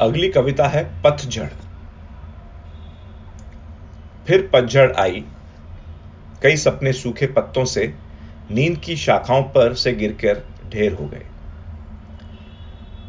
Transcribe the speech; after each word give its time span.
अगली 0.00 0.28
कविता 0.28 0.66
है 0.66 1.02
पतझड़। 1.02 1.48
फिर 4.26 4.50
पतझड़ 4.52 4.92
आई। 4.92 5.24
कई 6.42 6.56
सपने 6.56 6.92
सूखे 6.92 7.26
पत्तों 7.26 7.64
से 7.64 7.94
नींद 8.50 8.78
की 8.78 8.96
शाखाओं 8.96 9.42
पर 9.42 9.74
से 9.74 9.92
गिरकर 9.92 10.42
ढेर 10.68 10.92
हो 10.92 11.06
गए। 11.06 11.26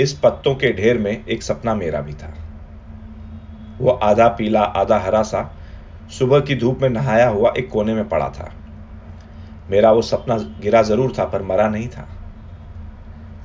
इस 0.00 0.12
पत्तों 0.12 0.54
के 0.54 0.72
ढेर 0.72 0.98
में 0.98 1.24
एक 1.26 1.42
सपना 1.42 1.74
मेरा 1.74 2.00
भी 2.00 2.12
था। 2.12 2.34
वो 3.78 3.90
आधा 3.90 4.28
पीला, 4.28 4.62
आधा 4.62 4.98
हरा 4.98 5.22
सा, 5.22 5.56
सुबह 6.18 6.40
की 6.40 6.54
धूप 6.54 6.78
में 6.82 6.88
नहाया 6.88 7.28
हुआ 7.28 7.52
एक 7.58 7.70
कोने 7.70 7.94
में 7.94 8.08
पड़ा 8.08 8.28
था। 8.28 8.52
मेरा 9.70 9.92
वो 9.92 10.02
सपना 10.02 10.36
गिरा 10.36 10.82
ज़रूर 10.82 11.12
था, 11.18 11.24
पर 11.24 11.42
मरा 11.42 11.68
नहीं 11.68 11.88
था। 11.88 12.08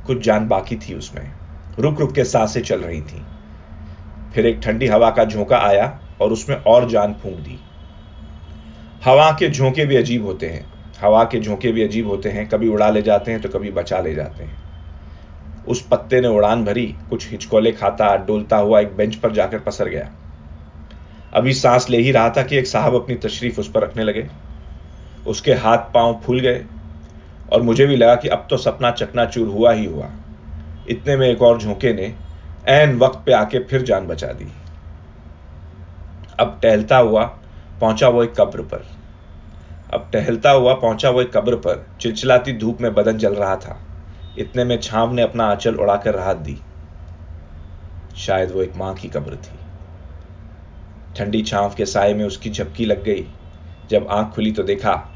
कुछ 0.08 0.20
जान 0.22 0.48
बाकी 0.48 0.76
थी 0.76 0.94
उसमें। 0.94 1.47
रुक 1.80 2.00
रुक 2.00 2.12
के 2.12 2.24
साँसें 2.24 2.62
चल 2.62 2.80
रही 2.80 3.02
थी। 3.02 3.22
फिर 4.34 4.46
एक 4.46 4.60
ठंडी 4.60 4.88
हवा 4.88 5.10
का 5.10 5.26
झोंका 5.26 5.58
आया 5.58 6.00
और 6.22 6.32
उसमें 6.32 6.56
और 6.56 6.90
जान 6.90 7.14
फूंक 7.14 7.36
दी। 7.36 7.60
हवा 9.06 9.32
के 9.32 9.50
झोंके 9.50 9.86
भी 9.86 9.96
अजीब 9.96 10.26
होते 10.26 10.48
हैं। 10.48 10.66
हवा 11.02 11.24
के 11.24 11.40
झोंके 11.40 11.72
भी 11.72 11.84
अजीब 11.84 12.08
होते 12.08 12.30
हैं। 12.30 12.50
कभी 12.50 12.68
उड़ा 12.68 12.90
ले 12.90 13.02
जाते 13.02 13.32
हैं 13.32 13.42
तो 13.42 13.50
कभी 13.50 13.72
बचा 13.72 14.00
ले 14.00 14.16
जाते 14.16 14.44
हैं। 14.44 14.64
उस 15.68 15.88
पत्ते 15.88 16.22
ने 16.22 16.28
उड़ान 16.28 16.66
भरी, 16.66 16.96
कुछ 17.10 17.32
हिचकोले 17.32 17.72
खाता, 17.72 18.16
डोलता 18.16 18.58
हुआ 18.58 18.80
एक 18.80 18.96
बेंच 18.98 19.16
पर 19.16 19.32
जाकर 19.32 19.60
पसर 19.60 19.90
गया। 19.90 20.10
अभी 21.34 21.54
सांस 21.54 21.90
ले 21.90 21.98
ही 21.98 22.12
रहा 22.12 22.30
था 22.30 22.44
कि 22.44 22.58
एक 22.58 22.68
साहब 22.68 22.96
अपनी 22.96 23.16
तशरीफ़ 23.16 23.60
उस 23.60 23.72
पर 23.72 23.82
रखने 23.82 24.04
लगे। 24.04 24.28
उसके 25.28 25.54
हाथ 25.54 25.78
पाँव 25.78 26.22
फूल 26.24 26.40
गए 26.40 26.66
और 27.54 27.62
मुझे 27.62 27.86
भी 27.86 27.96
लगा 27.96 28.16
कि 28.16 28.28
अब 28.28 28.48
तो 28.50 28.58
सपना 28.58 28.92
चकनाचूर 28.92 29.48
हुआ 29.48 29.72
ही 29.72 29.86
हुआ। 29.86 30.10
इतने 30.90 31.16
में 31.18 31.28
एक 31.30 31.42
और 31.42 31.62
झोंके 31.62 31.94
ने 31.94 32.14
एन 32.68 32.98
वक्त 32.98 33.24
पे 33.26 33.32
आके 33.32 33.60
फिर 33.60 33.82
जान 33.82 34.08
बचा 34.08 34.28
दी। 34.28 34.52
अब 36.40 36.60
टहलता 36.64 36.98
हुआ 36.98 37.24
पहुँचा 37.82 38.10
वो 38.10 38.24
एक 38.24 38.34
कब्र 38.38 38.62
पर। 38.62 38.86
अब 39.94 40.10
टहलता 40.14 40.52
हुआ 40.52 40.74
पहुँचा 40.74 41.10
वो 41.10 41.22
एक 41.22 41.32
कब्र 41.38 41.56
पर, 41.56 41.88
चिलचिलाती 42.02 42.54
धूप 42.54 42.82
में 42.82 42.94
बदन 42.94 43.18
जल 43.18 43.36
रहा 43.36 43.56
था। 43.56 43.82
इतने 44.38 44.64
में 44.64 44.80
छाव 44.80 45.14
ने 45.14 45.22
अपना 45.22 45.46
आंचल 45.46 45.76
उड़ाकर 45.76 46.14
राहत 46.14 46.38
दी। 46.38 46.58
शायद 48.16 48.52
वो 48.52 48.62
एक 48.62 48.76
माँ 48.76 48.94
की 48.94 49.08
कब्र 49.08 49.36
थी। 49.36 49.60
ठंडी 51.16 51.42
छांव 51.42 51.74
के 51.78 51.86
साय 51.86 52.14
में 52.14 52.26
उसकी 52.26 52.50
झपकी 52.50 52.86
लग 52.86 53.04
गई। 53.04 53.28
जब 53.90 54.08
आँख 54.12 54.34
खुली 54.34 54.52
तो 54.52 54.64
देखा, 54.64 55.10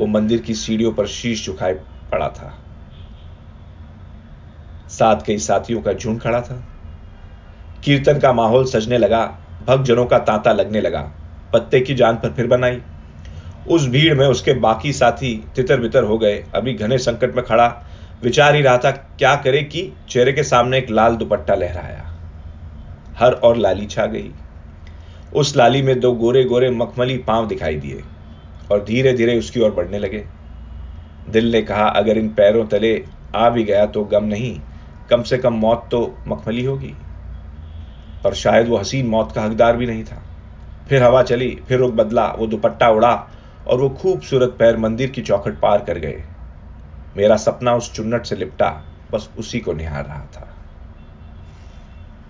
वो 0.00 0.06
मंदिर 0.06 0.42
की 0.42 0.54
सीढ़ियों 0.54 0.92
पर 0.92 1.06
शीश 1.06 1.46
झुकाए 1.46 1.72
पड़ा 2.12 2.28
था। 2.28 2.58
साथ 4.98 5.16
कई 5.26 5.38
साथियों 5.38 5.80
का 5.82 5.92
झुंड 5.92 6.20
खड़ा 6.20 6.40
था। 6.40 6.62
कीर्तन 7.84 8.18
का 8.18 8.32
माहौल 8.32 8.64
सजने 8.64 8.98
लगा, 8.98 9.24
भक्तजनों 9.66 10.06
का 10.06 10.18
तांता 10.18 10.52
लगने 10.52 10.80
लगा, 10.80 11.00
पत्ते 11.52 11.80
की 11.80 11.94
जान 11.94 12.16
पर 12.16 12.32
फिर 12.32 12.46
बनाई। 12.46 12.80
उस 13.68 13.86
भीड़ 13.88 14.14
में 14.14 14.26
उसके 14.26 14.52
बाकी 14.52 14.92
साथी 14.92 15.34
तितर 15.56 15.80
बितर 15.80 16.04
हो 16.04 16.18
गए। 16.18 16.44
अभी 16.54 16.74
घने 16.74 16.98
संकट 16.98 17.34
में 17.36 17.44
खड़ा, 17.44 17.66
विचार 18.22 18.54
ही 18.54 18.62
रहा 18.62 18.78
था, 18.78 18.90
क्या 18.90 19.34
करे 19.36 19.62
कि 19.62 19.92
चेहरे 20.08 20.32
के 20.32 20.42
सामने 20.42 20.78
एक 20.78 20.90
लाल 20.90 21.16
दुपट्टा 21.16 21.54
लहराया। 21.54 22.04
हर 23.18 23.32
और 23.32 23.56
लाली 23.56 23.86
छा 23.86 24.06
गई। 24.06 24.30
उस 25.34 25.56
लाली 25.56 25.82
में 25.82 25.98
दो 26.00 26.12
गोरे 26.12 26.44
गोरे 26.44 26.70
मखमली 26.70 27.16
पाँव 27.18 27.46
दिखाई 27.48 27.76
दिए 27.76 28.02
और 28.72 28.84
धीरे 28.84 29.12
धीरे 29.12 29.38
उसकी 29.38 29.60
ओर 29.60 29.70
बढ़ने 29.70 29.98
लगे। 29.98 30.24
दिल 31.28 31.50
ने 31.52 31.62
कहा, 31.62 31.86
अगर 31.86 32.18
इन 32.18 32.28
पैरों 32.28 32.66
तले 32.66 33.04
आ 33.36 33.48
भी 33.48 33.64
गया 33.64 33.86
तो 33.86 34.04
गम 34.04 34.24
नहीं 34.24 34.58
कम 35.10 35.22
से 35.22 35.38
कम 35.38 35.52
मौत 35.52 35.88
तो 35.90 36.18
मखमली 36.28 36.64
होगी। 36.64 36.94
पर 38.24 38.34
शायद 38.34 38.68
वो 38.68 38.76
हसीन 38.76 39.06
मौत 39.06 39.32
का 39.32 39.42
हकदार 39.42 39.76
भी 39.76 39.86
नहीं 39.86 40.04
था। 40.04 40.22
फिर 40.88 41.02
हवा 41.02 41.22
चली, 41.22 41.60
फिर 41.68 41.78
रुख 41.78 41.94
बदला, 41.94 42.26
वो 42.26 42.46
दुपट्टा 42.46 42.88
उड़ा 42.88 43.28
और 43.66 43.80
वो 43.80 43.88
खूबसूरत 43.88 44.56
पैर 44.58 44.76
मंदिर 44.76 45.10
की 45.10 45.22
चौखट 45.22 45.60
पार 45.60 45.84
कर 45.84 45.98
गए। 45.98 46.22
मेरा 47.16 47.36
सपना 47.36 47.74
उस 47.74 47.94
चुन्नट 47.94 48.26
से 48.26 48.36
लिपटा, 48.36 48.82
बस 49.12 49.30
उसी 49.38 49.60
को 49.60 49.72
निहार 49.72 50.04
रहा 50.04 50.26
था। 50.36 50.57